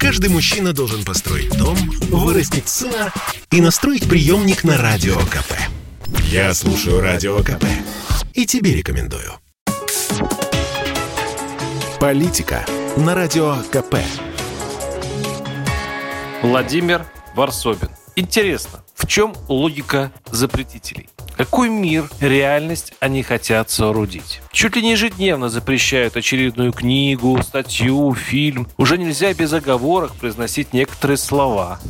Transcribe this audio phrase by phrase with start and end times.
[0.00, 1.76] Каждый мужчина должен построить дом,
[2.08, 3.12] вырастить сына
[3.50, 5.52] и настроить приемник на Радио КП.
[6.24, 7.66] Я слушаю Радио КП
[8.32, 9.34] и тебе рекомендую.
[12.00, 12.64] Политика
[12.96, 13.96] на Радио КП.
[16.40, 17.04] Владимир
[17.36, 17.90] Варсобин.
[18.16, 21.10] Интересно, в чем логика запретителей?
[21.40, 24.42] Какой мир, реальность они хотят соорудить?
[24.52, 28.68] Чуть ли не ежедневно запрещают очередную книгу, статью, фильм.
[28.76, 31.80] Уже нельзя без оговорок произносить некоторые слова.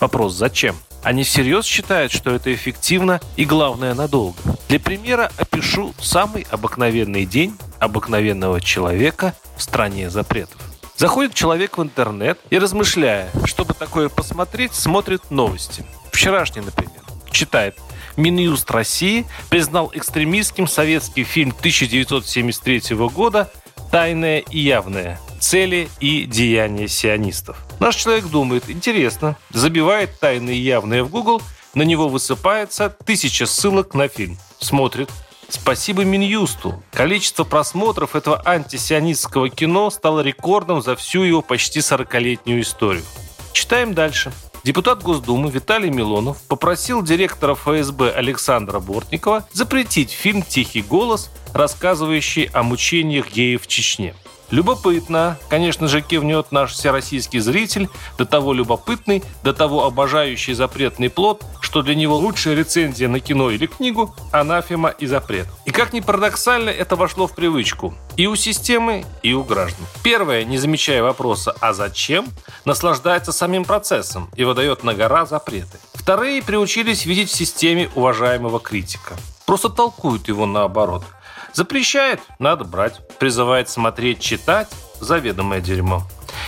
[0.00, 0.74] Вопрос, зачем?
[1.04, 4.36] Они всерьез считают, что это эффективно и, главное, надолго.
[4.68, 10.60] Для примера опишу самый обыкновенный день обыкновенного человека в стране запретов.
[10.96, 15.86] Заходит человек в интернет и, размышляя, чтобы такое посмотреть, смотрит новости.
[16.10, 16.90] Вчерашний, например.
[17.30, 17.78] Читает.
[18.16, 23.50] Минюст России признал экстремистским советский фильм 1973 года
[23.90, 25.20] «Тайное и явное.
[25.40, 27.58] Цели и деяния сионистов».
[27.78, 31.42] Наш человек думает, интересно, забивает «Тайное и явное» в Google,
[31.74, 34.38] на него высыпается тысяча ссылок на фильм.
[34.58, 35.10] Смотрит,
[35.48, 36.82] Спасибо Минюсту.
[36.92, 43.04] Количество просмотров этого антисионистского кино стало рекордом за всю его почти 40-летнюю историю.
[43.52, 44.32] Читаем дальше.
[44.66, 52.64] Депутат Госдумы Виталий Милонов попросил директора ФСБ Александра Бортникова запретить фильм «Тихий голос», рассказывающий о
[52.64, 54.16] мучениях геев в Чечне.
[54.50, 55.38] Любопытно.
[55.48, 61.82] Конечно же, кивнет наш всероссийский зритель, до того любопытный, до того обожающий запретный плод, что
[61.82, 65.48] для него лучшая рецензия на кино или книгу– анафема и запрет.
[65.64, 67.94] И как ни парадоксально, это вошло в привычку.
[68.16, 69.84] И у системы, и у граждан.
[70.02, 72.28] Первое, не замечая вопроса «а зачем?»,
[72.64, 75.78] наслаждается самим процессом и выдает на гора запреты.
[75.94, 79.14] Вторые приучились видеть в системе уважаемого критика.
[79.44, 81.02] Просто толкуют его наоборот–
[81.56, 83.00] Запрещает– надо брать.
[83.18, 84.68] Призывает смотреть, читать–
[85.00, 86.02] заведомое дерьмо.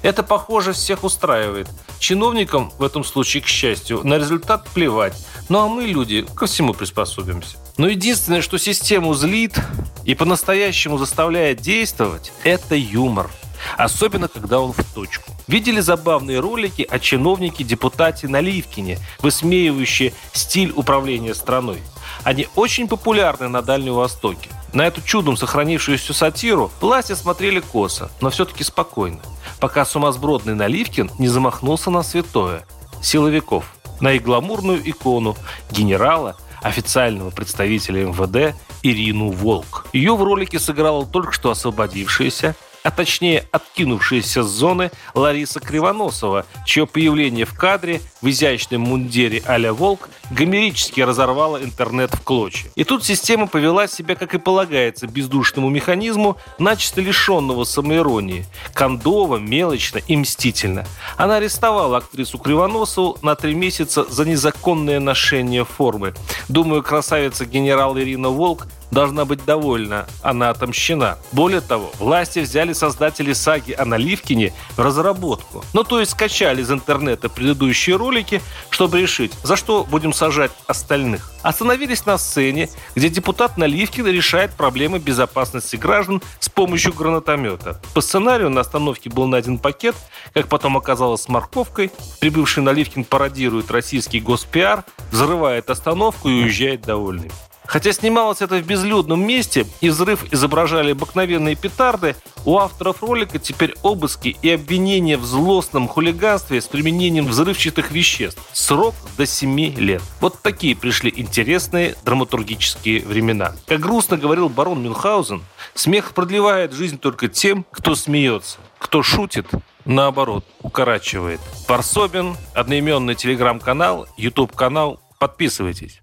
[0.00, 1.68] Это, похоже, всех устраивает.
[1.98, 5.14] Чиновникам, в этом случае, к счастью, на результат плевать.
[5.50, 7.58] Ну а мы, люди, ко всему приспособимся.
[7.76, 9.60] Но единственное, что систему злит
[10.06, 13.30] и по-настоящему заставляет действовать, это юмор.
[13.76, 15.32] Особенно, когда он в точку.
[15.46, 21.82] Видели забавные ролики о чиновнике-депутате Наливкине, высмеивающие стиль управления страной?
[22.22, 24.48] Они очень популярны на Дальнем Востоке.
[24.74, 29.20] На эту чудом сохранившуюся сатиру власти смотрели косо, но все-таки спокойно,
[29.60, 32.66] пока сумасбродный Наливкин не замахнулся на святое–
[33.00, 35.36] силовиков, на их гламурную икону
[35.70, 39.86] генерала, официального представителя МВД Ирину Волк.
[39.92, 46.86] Ее в ролике сыграла только что освободившаяся а точнее откинувшаяся с зоны Лариса Кривоносова, чье
[46.86, 52.70] появление в кадре в изящном мундире а «Волк» гомерически разорвало интернет в клочья.
[52.74, 58.44] И тут система повела себя, как и полагается, бездушному механизму, начисто лишенного самоиронии,
[58.74, 60.84] кондово, мелочно и мстительно.
[61.16, 66.12] Она арестовала актрису Кривоносову на три месяца за незаконное ношение формы.
[66.48, 71.18] Думаю, красавица генерал Ирина Волк должна быть довольна, она отомщена.
[71.32, 75.62] Более того, власти взяли создатели саги о Наливкине в разработку.
[75.74, 78.40] Ну, то есть скачали из интернета предыдущие ролики,
[78.70, 81.30] чтобы решить, за что будем сажать остальных.
[81.42, 87.82] Остановились на сцене, где депутат Наливкин решает проблемы безопасности граждан с помощью гранатомета.
[87.92, 89.94] По сценарию на остановке был найден пакет,
[90.32, 91.90] как потом оказалось с морковкой.
[92.20, 97.30] Прибывший Наливкин пародирует российский госпиар, взрывает остановку и уезжает довольный.
[97.66, 102.14] Хотя снималось это в безлюдном месте, и взрыв изображали обыкновенные петарды,
[102.44, 108.40] у авторов ролика теперь обыски и обвинения в злостном хулиганстве с применением взрывчатых веществ.
[108.52, 110.02] Срок до 7 лет.
[110.20, 113.54] Вот такие пришли интересные драматургические времена.
[113.66, 115.42] Как грустно говорил барон Мюнхгаузен,
[115.74, 118.58] смех продлевает жизнь только тем, кто смеется.
[118.78, 119.46] Кто шутит,
[119.86, 121.40] наоборот, укорачивает.
[121.66, 125.00] Парсобин, одноименный телеграм-канал, YouTube-канал.
[125.18, 126.02] Подписывайтесь.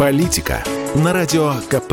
[0.00, 1.92] Политика на Радио КП.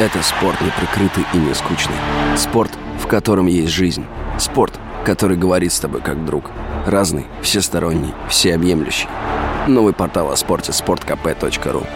[0.00, 1.94] Это спорт не прикрытый и не скучный.
[2.38, 4.06] Спорт, в котором есть жизнь.
[4.38, 4.72] Спорт,
[5.04, 6.50] который говорит с тобой как друг.
[6.86, 9.08] Разный, всесторонний, всеобъемлющий.
[9.68, 11.86] Новый портал о спорте– sportkp.ru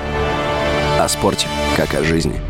[0.99, 1.47] О спорте,
[1.79, 2.39] как о жизни–